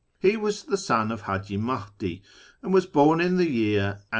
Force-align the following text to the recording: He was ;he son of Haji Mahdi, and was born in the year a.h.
He 0.17 0.35
was 0.35 0.63
;he 0.63 0.75
son 0.77 1.11
of 1.11 1.21
Haji 1.27 1.57
Mahdi, 1.57 2.23
and 2.63 2.73
was 2.73 2.87
born 2.87 3.21
in 3.21 3.37
the 3.37 3.47
year 3.47 3.97
a.h. 3.99 3.99